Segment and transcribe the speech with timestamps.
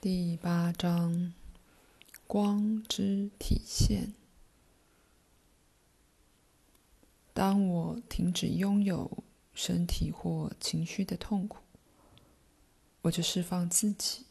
[0.00, 1.34] 第八章：
[2.28, 4.14] 光之体现。
[7.34, 11.64] 当我停止拥有身体或情绪的痛苦，
[13.02, 14.26] 我就释放自己，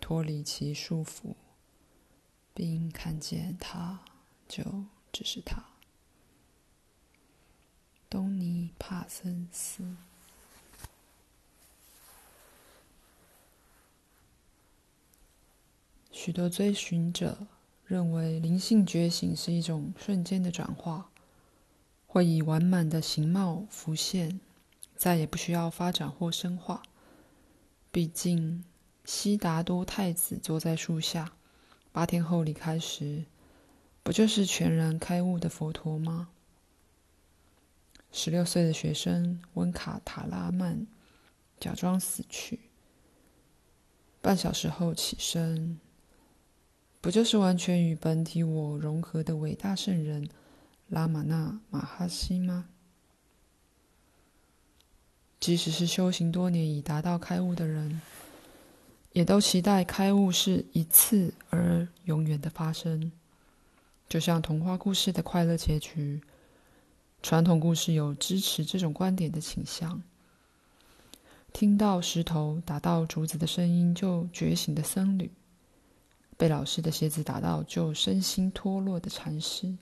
[0.00, 1.34] 脱离其束缚，
[2.54, 4.04] 并看见它
[4.46, 5.60] 就只是它。
[8.08, 9.96] 东尼·帕森斯。
[16.20, 17.46] 许多追寻者
[17.84, 21.12] 认为，灵性觉醒是一种瞬间的转化，
[22.08, 24.40] 会以完满的形貌浮现，
[24.96, 26.82] 再也不需要发展或深化。
[27.92, 28.64] 毕竟，
[29.04, 31.34] 悉达多太子坐在树下，
[31.92, 33.24] 八天后离开时，
[34.02, 36.30] 不就是全然开悟的佛陀吗？
[38.10, 40.84] 十六岁的学生温卡塔拉曼
[41.60, 42.58] 假装死去，
[44.20, 45.78] 半小时后起身。
[47.00, 50.28] 不就是完全与本体我融合的伟大圣人
[50.88, 52.66] 拉玛那马哈希吗？
[55.38, 58.00] 即使是修行多年已达到开悟的人，
[59.12, 63.12] 也都期待开悟是一次而永远的发生，
[64.08, 66.20] 就像童话故事的快乐结局。
[67.22, 70.02] 传统故事有支持这种观点的倾向。
[71.52, 75.30] 听到石头打到竹子的声音就觉醒的僧侣。
[76.38, 79.76] 被老师的鞋子打到就身心脱落的禅师，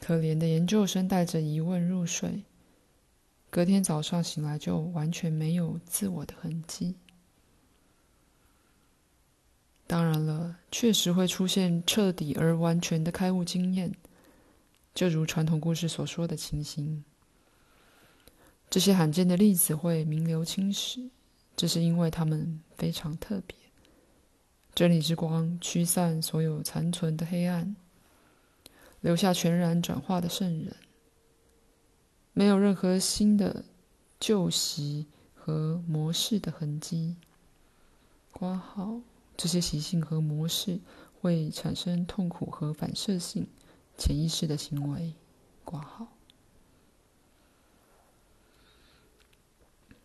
[0.00, 2.42] 可怜的研究生带着疑问入睡，
[3.50, 6.94] 隔天早上醒来就完全没有自我的痕迹。
[9.86, 13.94] 当然了，确实会出现彻底而完全的开悟经验，
[14.94, 17.04] 就如传统故事所说的情形。
[18.70, 21.10] 这些罕见的例子会名留青史，
[21.54, 23.56] 这是因为他们非常特别。
[24.78, 27.74] 真理之光驱散所有残存的黑暗，
[29.00, 30.76] 留下全然转化的圣人。
[32.32, 33.64] 没有任何新的
[34.20, 37.16] 旧习和模式的痕迹。
[38.30, 39.00] 括号，
[39.36, 40.78] 这些习性和模式
[41.20, 43.48] 会产生痛苦和反射性
[43.96, 45.12] 潜意识的行为。
[45.64, 46.06] 括号。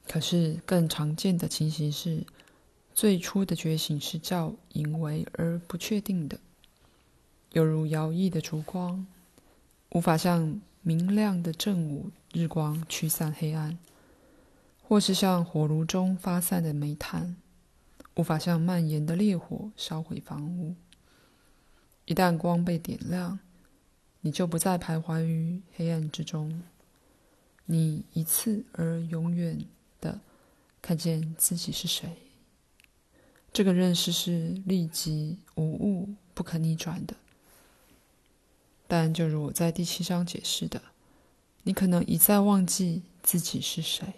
[0.07, 2.25] 可是更常见的情形是。
[2.93, 6.39] 最初的觉醒是较隐微而不确定的，
[7.53, 9.05] 犹如摇曳的烛光，
[9.89, 13.77] 无法像明亮的正午日光驱散黑暗，
[14.83, 17.35] 或是像火炉中发散的煤炭，
[18.15, 20.75] 无法像蔓延的烈火烧毁房屋。
[22.05, 23.39] 一旦光被点亮，
[24.21, 26.61] 你就不再徘徊于黑暗之中，
[27.65, 29.65] 你一次而永远
[29.99, 30.19] 的
[30.79, 32.09] 看见自己是谁。
[33.53, 37.15] 这个认识是立即无误、不可逆转的。
[38.87, 40.81] 但就如我在第七章解释的，
[41.61, 44.11] 你可能一再忘记自己是谁。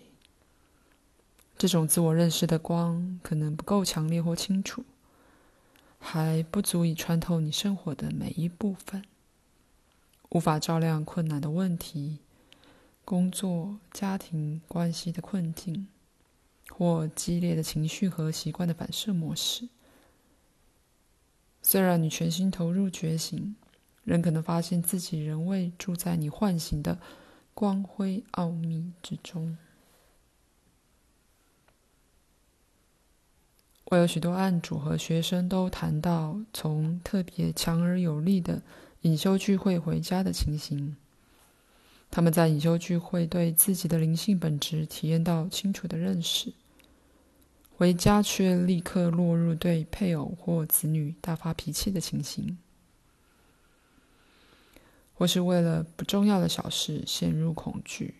[1.57, 4.85] 这种自我认识的光可能不够强烈或清楚，
[5.99, 9.03] 还不足以穿透你生活的每一部分，
[10.29, 12.19] 无法照亮困难的问题、
[13.03, 15.87] 工作、家庭关系的困境。
[16.77, 19.69] 或激烈的情绪和习惯的反射模式。
[21.61, 23.55] 虽然你全心投入觉醒，
[24.03, 26.99] 仍可能发现自己仍未住在你唤醒的
[27.53, 29.57] 光辉奥秘之中。
[33.85, 38.61] 我有许多案主和学生都谈到从特别强而有力的
[39.03, 40.97] 隐修聚会回家的情形。
[42.11, 46.53] 他们在隐修聚会对自己的灵性本质体验到清楚的认识，
[47.77, 52.57] 回家却立刻落入对配偶或子女大发脾气的情形，
[55.13, 58.15] 或是为了不重要的小事陷入恐惧。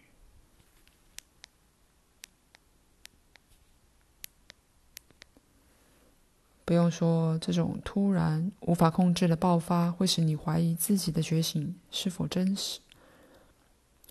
[6.66, 12.80] 不用说，这种突然无法控制的爆发会使你怀疑自己的觉醒是否真实。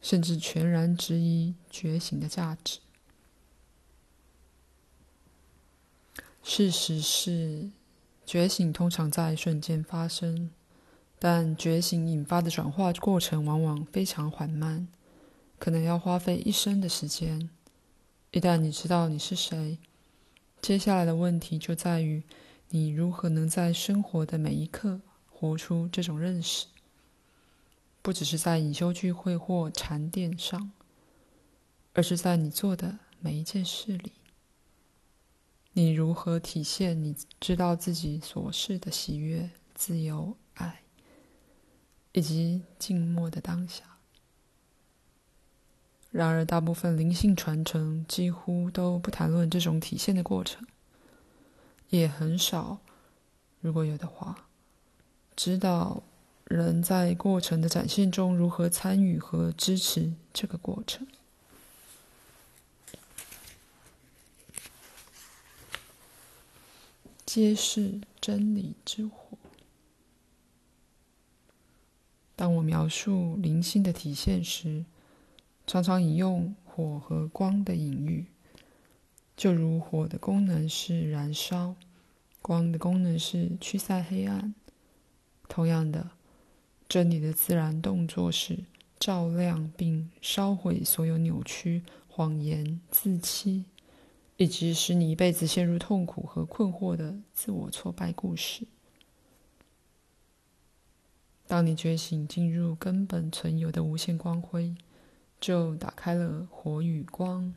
[0.01, 2.79] 甚至全然质疑觉醒的价值。
[6.46, 7.70] 事实是，
[8.26, 10.50] 觉醒通常在瞬间发生，
[11.19, 14.87] 但觉醒引发的转化过程往往非常缓慢，
[15.58, 17.49] 可能要花费一生的时间。
[18.31, 19.79] 一旦你知道你是谁，
[20.61, 22.23] 接下来的问题就在于
[22.69, 25.00] 你如何能在生活的每一刻
[25.31, 26.67] 活出这种认识。
[28.02, 30.73] 不只是在隐修聚会或禅殿上，
[31.94, 34.12] 而是在你做的每一件事里。
[35.76, 40.82] 你如何体现你知道自己所示的喜悦、自由、爱，
[42.12, 43.82] 以及静默的当下？
[46.12, 50.65] 然而，大部分灵性传承几乎都不谈论这种体现的过程，
[51.88, 52.79] 也很少，
[53.61, 54.47] 如果有的话，
[55.35, 56.05] 知道
[56.44, 61.05] 人在过程的展现中如何参与和支持这个过程。
[67.26, 69.38] 揭示真理之火。
[72.37, 74.85] 当我描述灵性的体现时，
[75.67, 78.26] 常常引用火和光的隐喻，
[79.37, 81.76] 就如火的功能是燃烧，
[82.43, 84.55] 光的功能是驱散黑暗。
[85.49, 86.11] 同样的，
[86.88, 88.65] 真理的自然动作是
[88.99, 93.65] 照亮并烧毁所有扭曲、谎言、自欺，
[94.37, 98.67] 以及使你一辈子陷入痛苦和困惑的自我挫败故事。
[101.47, 104.75] 当你觉醒，进入根本存有的无限光辉。
[105.41, 107.53] 就打开了火与光，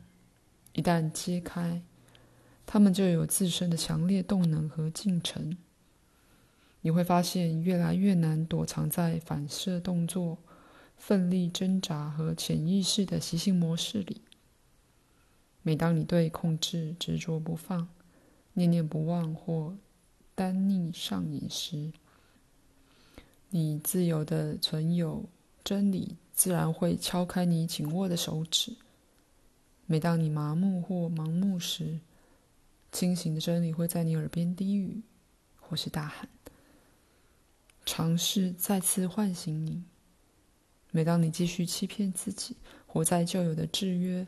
[0.74, 1.80] 一旦揭开，
[2.66, 5.56] 它们就有自身的强烈动能和进程。
[6.82, 10.36] 你会发现越来越难躲藏在反射动作、
[10.98, 14.20] 奋力挣扎和潜意识的习性模式里。
[15.62, 17.88] 每当你对控制执着不放、
[18.52, 19.76] 念念不忘或
[20.34, 21.92] 单逆上瘾时，
[23.50, 25.24] 你自由的存有
[25.62, 26.16] 真理。
[26.32, 28.76] 自然会敲开你紧握的手指。
[29.86, 31.98] 每当你麻木或盲目时，
[32.92, 35.02] 清醒的真理会在你耳边低语，
[35.58, 36.28] 或是大喊，
[37.84, 39.82] 尝试再次唤醒你。
[40.92, 42.54] 每当你继续欺骗自己，
[42.86, 44.24] 活在旧有的制约，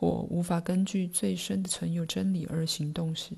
[0.00, 3.34] 或无法根据最深的存有真理而行动时，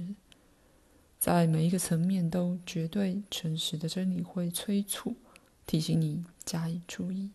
[1.18, 5.16] 在每一个层面都绝对诚实的真理会催促，
[5.66, 7.30] 提醒你加以注意。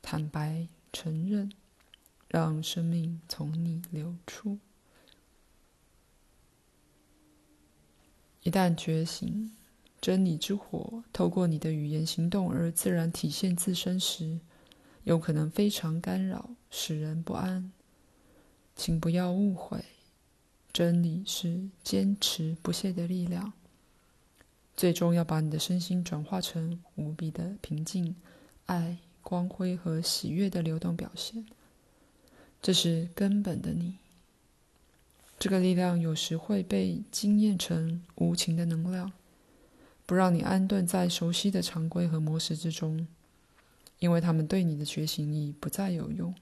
[0.00, 1.52] 坦白承认，
[2.26, 4.58] 让生命从你流出。
[8.44, 9.54] 一旦觉醒，
[10.00, 14.40] 真理之火透过你的语言行动而自然体现自身时，
[15.04, 17.70] 有可能非常干扰，使人不安。
[18.76, 19.84] 请不要误会，
[20.72, 23.52] 真理是坚持不懈的力量，
[24.76, 28.14] 最终要把你的身心转化成无比的平静、
[28.66, 28.98] 爱。
[29.24, 31.46] 光辉和喜悦的流动表现，
[32.60, 33.94] 这是根本的你。
[35.38, 39.12] 这个力量有时会被惊艳成无情的能量，
[40.06, 43.06] 不让你安顿在熟悉的常规和模式之中，
[44.00, 46.34] 因为他们对你的觉醒已不再有用。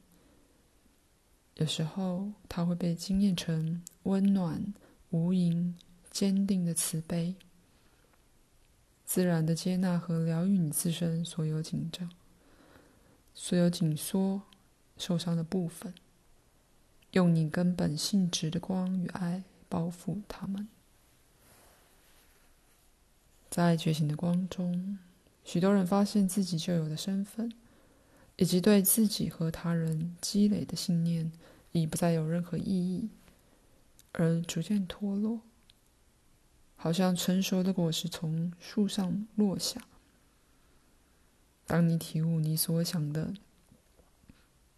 [1.56, 4.72] 有时候，它会被惊艳成温暖、
[5.10, 5.74] 无垠、
[6.10, 7.36] 坚定的慈悲，
[9.04, 12.10] 自然的接纳和疗愈你自身所有紧张。
[13.32, 14.42] 所有紧缩、
[14.98, 15.94] 受伤的部分，
[17.12, 20.68] 用你根本性质的光与爱包覆它们。
[23.48, 24.98] 在觉醒的光中，
[25.44, 27.52] 许多人发现自己旧有的身份，
[28.40, 31.30] 以及对自己和他人积累的信念，
[31.72, 33.10] 已不再有任何意义，
[34.12, 35.40] 而逐渐脱落，
[36.74, 39.82] 好像成熟的果实从树上落下。
[41.66, 43.34] 当你体悟你所想的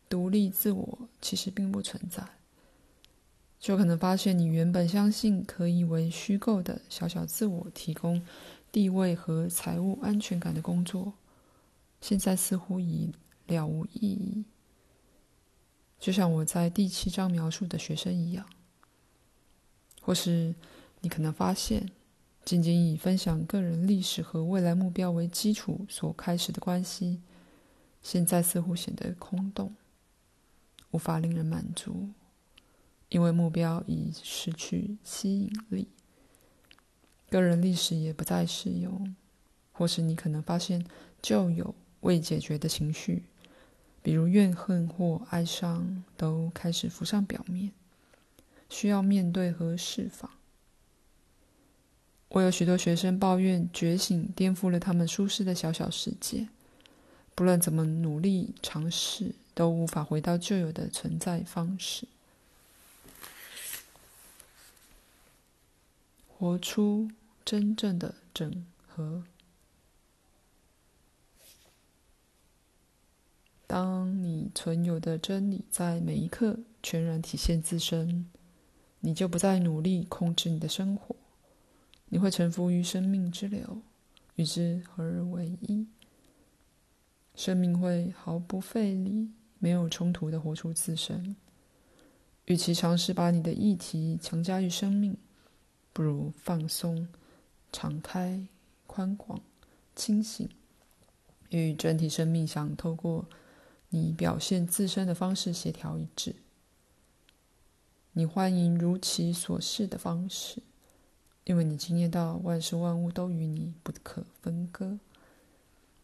[0.08, 2.30] 独立自我其实并不存在，
[3.60, 8.20] 就可能发现你原本相信可以为虚构的小小自我提供
[8.72, 11.12] 地位和财务安全感的工作，
[12.00, 13.12] 现在似乎已
[13.52, 14.44] 了无意义。
[16.00, 18.44] 就像我在第七章描述的学生一样，
[20.00, 20.54] 或是
[21.00, 21.90] 你可能发现。
[22.44, 27.20] 仅仅以分享个人历史和未来目标为基础所开始的关系，
[28.02, 29.76] 现在似乎显得空洞，
[30.90, 32.08] 无法令人满足，
[33.10, 35.86] 因为目标已失去吸引力，
[37.30, 39.14] 个人历史也不再适用，
[39.70, 40.84] 或是你可能发现
[41.22, 43.22] 旧有未解决的情绪，
[44.02, 47.72] 比如怨恨或哀伤，都开始浮上表面，
[48.68, 50.30] 需要面对和释放。
[52.30, 56.48] 我有许多学生抱怨，觉醒颠覆了他们舒适的小小世界，
[57.34, 62.08] 不论怎么努力尝试，都无法回到旧有的存在方式。
[66.26, 67.08] 活出
[67.44, 69.22] 真正的整合。
[73.66, 78.26] 当你存有的真理在每一刻全然体现自身，
[79.00, 81.14] 你就不再努力控制你的生活，
[82.06, 83.82] 你会臣服于生命之流，
[84.36, 85.86] 与之合而为一。
[87.34, 91.34] 生命会毫不费力、没有冲突的活出自身。
[92.46, 95.16] 与其尝试把你的议题强加于生命，
[95.92, 97.08] 不如放松、
[97.72, 98.46] 敞开、
[98.86, 99.40] 宽广、
[99.94, 100.48] 清醒，
[101.50, 103.24] 与整体生命想透过
[103.94, 106.34] 你表现自身的方式协调一致。
[108.12, 110.62] 你欢迎如其所示的方式，
[111.44, 114.98] 因为你经验到万事万物都与你不可分割。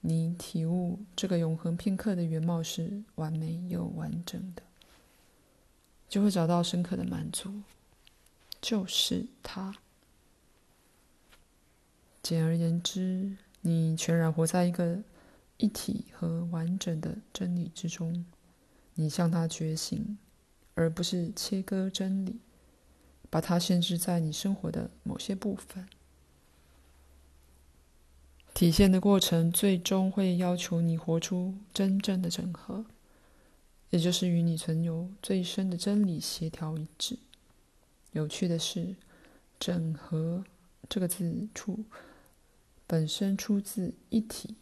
[0.00, 4.62] 你体悟这个永恒片刻的原貌是完美又完整的，
[6.11, 7.62] 就会找到深刻的满足，
[8.61, 9.75] 就是它。
[12.23, 15.02] 简而言之，你全然活在一个
[15.58, 18.24] 一体和完整的真理之中，
[18.94, 20.16] 你向它觉醒，
[20.74, 22.40] 而不是切割真理，
[23.28, 25.88] 把它限制在你生活的某些部分。
[28.54, 32.86] 体现的过程最终会要求你活出真正的整合，
[33.90, 37.18] 也就是与你存有最深的真理协调一致。
[38.12, 38.96] 有趣的是
[39.60, 40.44] ，“整合”
[40.88, 41.84] 这个字处
[42.86, 44.56] 本身出自“一体”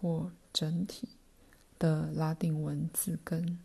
[0.00, 1.08] 或“整体”
[1.78, 3.58] 的拉丁文字根，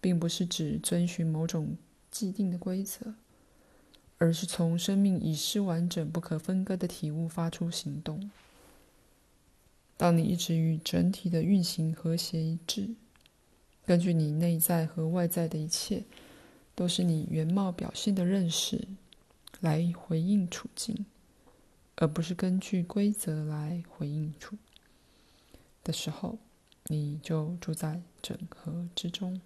[0.00, 1.76] 并不是指遵循某种
[2.10, 3.14] 既定的规则。
[4.22, 8.30] 而是从生命已是完整不可分割的体悟发出行动。
[9.96, 12.90] 当你一直与整体的运行和谐一致，
[13.86, 16.04] 根据你内在和外在的一切，
[16.74, 18.86] 都是你原貌表现的认识
[19.60, 21.06] 来回应处境，
[21.94, 24.58] 而不是根据规则来回应处
[25.82, 26.38] 的时候，
[26.86, 29.40] 你就住在整合之中。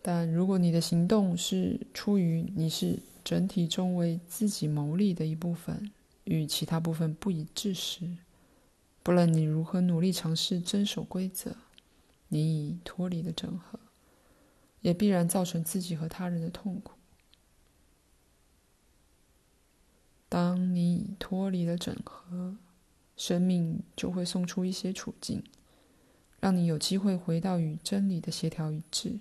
[0.00, 5.90] 但如果你的行动是出于你是整体中为自己谋利的一部分，
[6.24, 8.16] 与其他部分不一致时，
[9.02, 11.56] 不论你如何努力尝试遵守规则，
[12.28, 13.78] 你已脱离了整合，
[14.80, 16.97] 也必然造成自己和他人的痛苦。
[20.28, 22.56] 当你已脱离了整合，
[23.16, 25.42] 生命就会送出一些处境，
[26.40, 29.18] 让你有机会回到与真理的协调一致。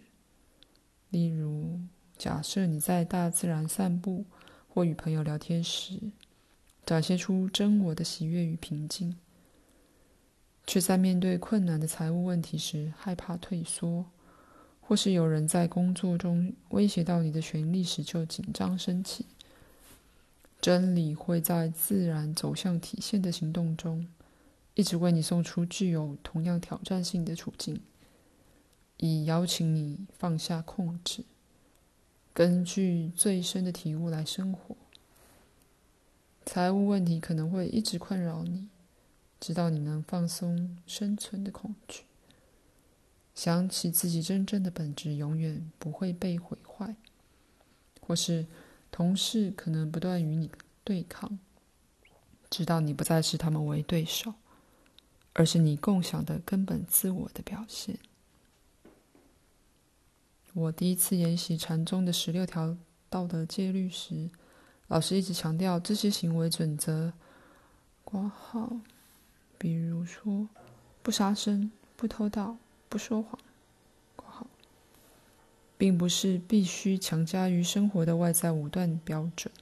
[1.09, 1.79] 例如，
[2.17, 4.25] 假设你在大自然散步
[4.67, 6.11] 或与朋友聊天时，
[6.85, 9.17] 展现出真我的喜悦与平静，
[10.65, 14.05] 却在面对困难的财务问题时害怕退缩，
[14.81, 19.25] 或是有人在工作中威胁到你的权利时就紧张生气，
[20.67, 24.05] 真理会在自然走向体现的行动中，
[24.73, 27.79] 一直为你送出具有同样挑战性的处境。
[28.97, 31.23] 以邀请你放下控制，
[32.33, 34.75] 根据最深的体悟来生活。
[36.45, 38.67] 财务问题可能会一直困扰你，
[39.39, 42.03] 直到你能放松生存的恐惧，
[43.33, 46.93] 想起自己真正的本质永远不会被毁坏，
[48.01, 48.45] 或是
[48.97, 50.49] 同事可能不断与你
[50.83, 51.37] 对抗，
[52.49, 54.33] 直到你不再视他们为对手，
[55.33, 57.99] 而是你共享的根本自我的表现。
[60.55, 62.75] 我第一次研习禅宗的十六条
[63.07, 64.31] 道德戒律时，
[64.87, 67.13] 老师一直强调这些行为准则，
[68.03, 68.77] 括号，
[69.59, 70.49] 比如说
[71.03, 72.57] 不杀生、不偷盗、
[72.89, 73.39] 不说谎，
[75.77, 79.53] 并不是必须强加于生活的外在武断标准，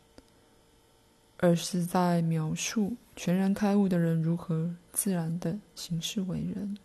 [1.38, 6.78] 而是在描述全然开悟的人如何自然的行事为人。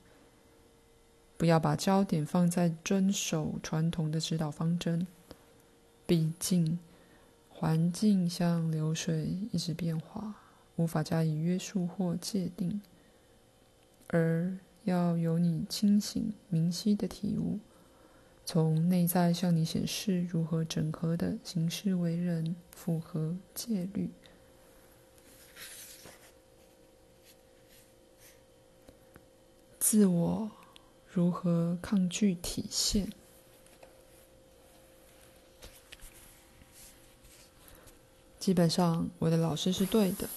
[1.37, 5.07] 不要把焦点放在遵守传统的指导方针，
[6.07, 6.79] 毕竟
[7.49, 10.35] 环境像流水一直变化，
[10.77, 12.83] 无法加以约束或界定，
[14.09, 17.59] 而要有你清醒明晰的体悟，
[18.45, 24.11] 从内在向你显示如何整合的行事为人，符合戒律，
[29.79, 30.51] 自我。
[31.13, 33.11] 如何抗拒体现？
[38.39, 40.31] 基本上，我的老师是对的，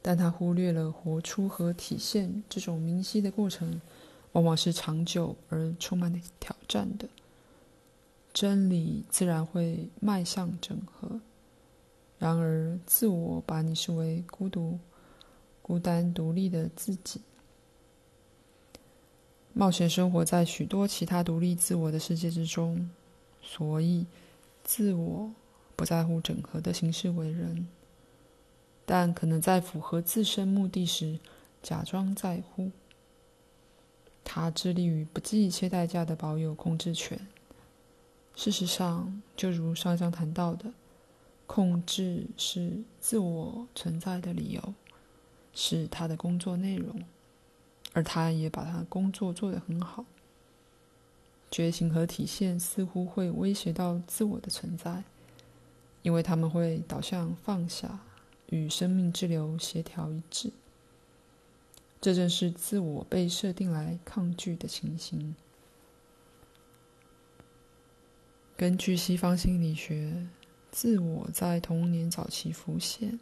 [0.00, 3.80] 但他忽略了活出和体现这种明晰的过程，
[4.36, 7.08] 往往是长久而充满挑战的。
[8.34, 11.22] 真理自然会迈向整合，
[12.18, 14.78] 然而自我把你视为孤独、
[15.62, 17.22] 孤单、独立的自己。
[19.54, 22.90] 冒险生活在许多其他独立自我的世界之中，
[23.40, 24.04] 所以
[24.62, 25.32] 自我
[25.74, 27.66] 不在乎整合的形式为人，
[28.84, 31.18] 但可能在符合自身目的时
[31.62, 32.70] 假装在乎。
[34.28, 37.16] 他致力于不计一切代价的保有控制权。
[38.34, 40.72] 事实上，就如上章谈到的，
[41.46, 44.74] 控制是自我存在的理由，
[45.54, 47.00] 是他的工作内容，
[47.92, 50.04] 而他也把他工作做得很好。
[51.48, 55.04] 觉醒和体现似乎会威胁到自我的存在，
[56.02, 58.00] 因为他们会导向放下，
[58.50, 60.50] 与生命之流协调一致。
[62.00, 65.34] 这正是自我被设定来抗拒的情形。
[68.56, 70.26] 根据西方心理学，
[70.70, 73.18] 自我在童年早期浮现，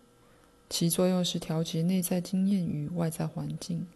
[0.68, 3.86] 其作用是调节内在经验与外在环境。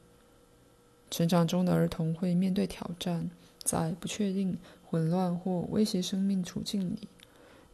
[1.10, 3.30] 成长中的儿童会面对挑战，
[3.62, 7.08] 在不确定、混乱或威胁生命处境里，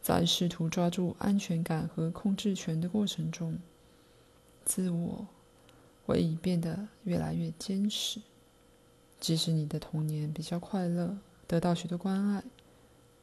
[0.01, 3.59] 在试图抓住安全感和控制权的过程中，
[4.65, 5.27] 自我。
[6.07, 8.21] 会以变得越来越坚实，
[9.19, 12.45] 即使你的童年比较快乐，得到许多关爱，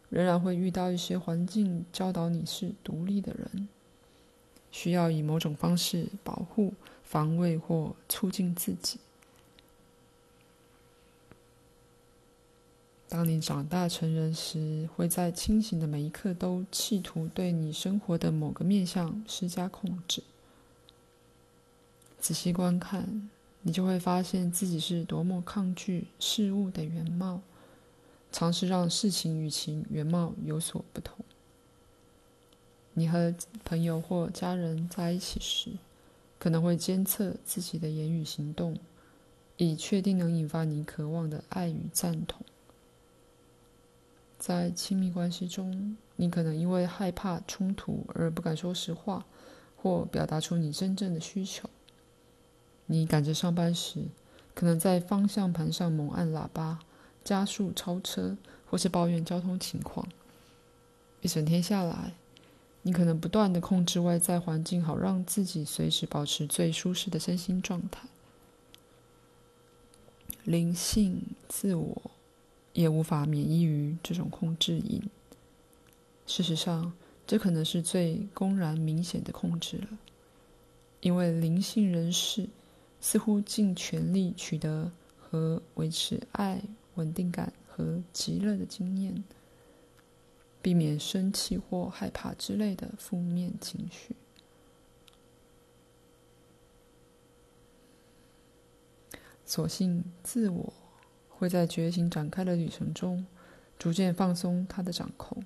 [0.10, 3.68] 仍然会遇到一些环境教导你是独立的人，
[4.72, 6.74] 需要以某种方式保护、
[7.04, 9.00] 防卫或促进自己。
[13.08, 20.24] 当你长大成人时，会在清醒的每一刻都企图对你生活的某个面向施加控制。
[22.22, 23.30] 仔细观看，
[23.64, 27.42] 你就会发现自己是多么抗拒事物的原貌，
[28.32, 31.18] 尝试让事情与其原貌有所不同。
[32.94, 33.34] 你和
[33.66, 35.72] 朋友或家人在一起时，
[36.38, 38.78] 可能会监测自己的言语行动，
[39.58, 42.46] 以确定能引发你渴望的爱与赞同。
[44.38, 49.26] 在亲密关系中，你可能因为害怕冲突而不敢说实话，
[49.76, 51.68] 或表达出你真正的需求。
[52.92, 54.04] 你赶着上班时，
[54.54, 56.80] 可能在方向盘上猛按喇叭，
[57.24, 58.36] 加速超车，
[58.70, 60.06] 或是抱怨交通情况。
[61.22, 62.16] 一整天下来，
[62.82, 68.10] 你可能不断地控制外在环境，好让自己随时保持最舒适的身心状态。
[70.44, 72.12] 灵性自我
[72.74, 75.02] 也无法免疫于这种控制瘾。
[76.28, 76.92] 事实上，
[77.26, 79.88] 这可能是最公然明显的控制了，
[81.00, 82.50] 因为灵性人士。
[83.02, 86.62] 似乎尽全力取得和维持爱、
[86.96, 89.24] 稳定感和极乐的经验，
[90.62, 94.16] 避免生气或害怕之类的负面情绪。
[99.44, 100.74] 所幸，自我
[101.28, 103.26] 会在觉醒展开的旅程中，
[103.78, 105.44] 逐渐放松它的掌控。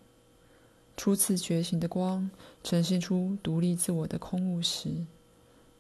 [0.98, 2.30] 初次觉醒的光
[2.64, 5.06] 呈现出独立自我的空无时，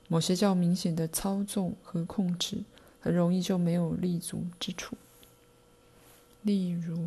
[0.07, 2.63] 某些较明显的操纵和控制，
[2.99, 4.95] 很容易就没有立足之处。
[6.43, 6.97] 例如，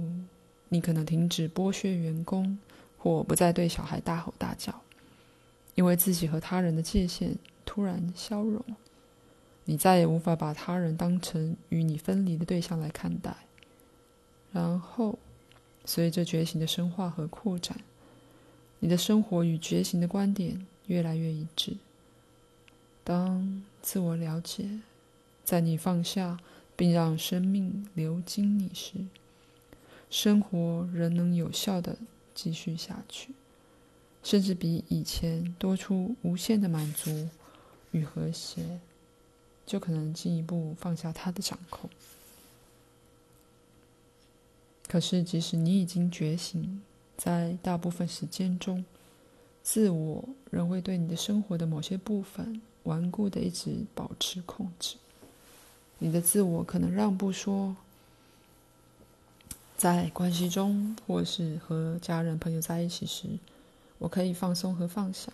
[0.69, 2.59] 你可能停止剥削员工，
[2.99, 4.83] 或不再对小孩大吼大叫，
[5.77, 8.65] 因为自己和他人的界限突然消融。
[9.65, 13.37] 你再也无法把他人当成与你分离的对象来看待。
[14.51, 15.19] 然后，
[15.85, 17.79] 随着觉醒的深化和扩展，
[18.81, 21.77] 你的生活与觉醒的观点越来越一致。
[23.09, 24.69] 当自我了解
[25.43, 26.39] 在你放下
[26.77, 29.07] 并让生命流经你时，
[30.11, 31.97] 生活仍能有效地
[32.35, 33.31] 继续下去，
[34.23, 37.31] 甚至比以前多出无限的满足
[37.93, 38.79] 与和谐，
[39.65, 41.89] 就可能进一步放下他的掌控。
[44.87, 46.83] 可是，即使你已经觉醒，
[47.17, 48.85] 在大部分时间中，
[49.63, 52.61] 自我仍会对你的生活的某些部分。
[52.89, 54.97] 顽固的一直保持控制，
[55.99, 57.77] 你的自我可能让步说，
[59.77, 63.29] 在关系中或是和家人朋友在一起时，
[63.99, 65.31] 我可以放松和放下，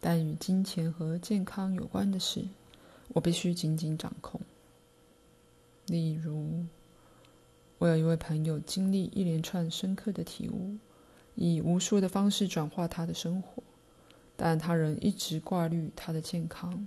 [0.00, 2.44] 但与金钱和健康有关的事，
[3.08, 4.40] 我必须紧紧掌控。
[5.86, 6.64] 例如，
[7.78, 10.76] 我有一位朋友经历一连串深刻的体悟，
[11.34, 13.61] 以无数的方式转化他的生活。
[14.36, 16.86] 但他人一直挂虑他的健康，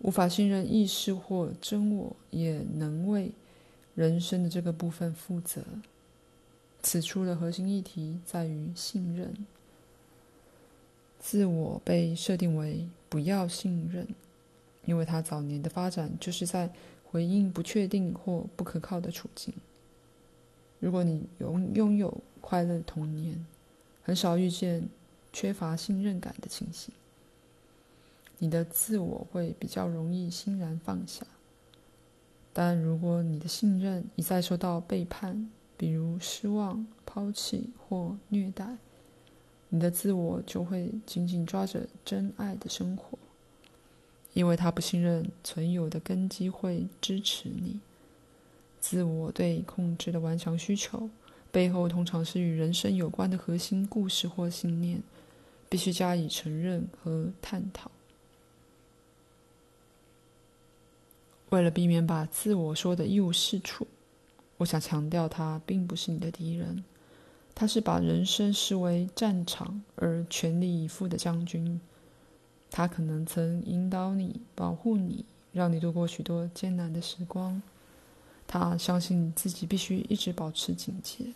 [0.00, 3.32] 无法信任意识或真我也能为
[3.94, 5.62] 人生的这个部分负责。
[6.82, 9.34] 此处的核心议题在于信任。
[11.20, 14.06] 自我被设定为不要信任，
[14.84, 16.70] 因为他早年的发展就是在
[17.04, 19.52] 回应不确定或不可靠的处境。
[20.78, 23.44] 如果你拥拥有快乐童年，
[24.04, 24.88] 很少遇见
[25.32, 26.92] 缺乏信任感的情形，
[28.38, 31.26] 你的自我会比较容易欣然放下。
[32.52, 38.78] 但如果你的信任一再受到背叛，比如失望、抛弃或虐待，
[39.68, 43.16] 你的自我就会紧紧抓着真爱的生活，
[44.32, 47.78] 因为他不信任存有的根基会支持你。
[48.80, 51.10] 自我对控制的顽强需求，
[51.52, 55.02] 背后通常是与人生有关的核心故事或信念，
[55.68, 57.90] 必须加以承认和探讨。
[61.50, 63.86] 为了避免把自我说的一无是处，
[64.58, 66.84] 我想强调，他并不是你的敌人，
[67.54, 71.80] 他是把人生视为战场而全力以赴的将军。
[72.70, 77.62] 他可能曾引导你、保护你，让你度过许多艰难的时光。
[78.46, 81.32] 他相信自己必须一直保持警戒。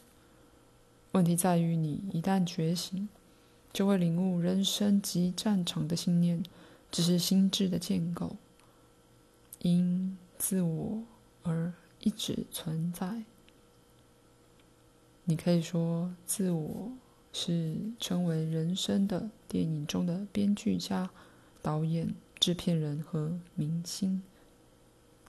[1.13, 3.09] 问题在于，你一旦觉醒，
[3.73, 6.43] 就会领悟人生及战场的信念，
[6.91, 8.37] 只是心智的建构，
[9.61, 11.03] 因自我
[11.43, 13.25] 而一直存在。
[15.25, 16.93] 你可以说，自我
[17.33, 21.09] 是称为人生的电影中的编剧家、
[21.63, 24.23] 导演、制片人和明星。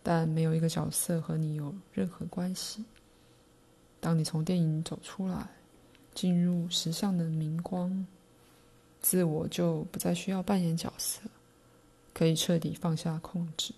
[0.05, 2.83] 但没有一个角色和你有任何关系。
[4.01, 5.47] 当你从电影走出来，
[6.13, 8.05] 进入实相的明光，
[9.03, 11.21] 自我就不再需要扮演角色，
[12.11, 13.75] 可以彻底放下控制。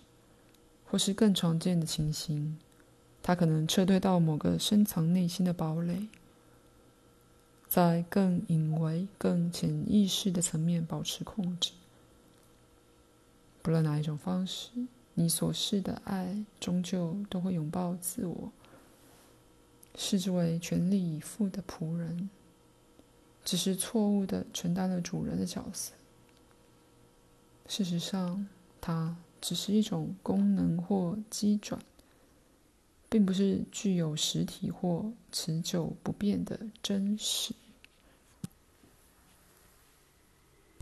[0.85, 2.57] 或是更常见的情形，
[3.21, 6.07] 他可能撤退到某个深藏内心的堡垒，
[7.67, 11.73] 在更隐微、更潜意识的层面保持控制。
[13.61, 14.69] 不论哪一种方式。
[15.17, 18.51] 你所示的爱，终究都会拥抱自我，
[19.95, 22.29] 视之为全力以赴的仆人，
[23.45, 25.93] 只是错误的承担了主人的角色。
[27.67, 28.47] 事实上，
[28.81, 31.81] 它只是一种功能或机转，
[33.07, 37.53] 并不是具有实体或持久不变的真实。